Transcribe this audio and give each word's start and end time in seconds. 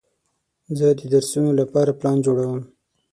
زه 0.77 0.87
د 0.99 1.01
درسونو 1.13 1.51
لپاره 1.59 1.97
پلان 1.99 2.17
جوړوم. 2.25 2.59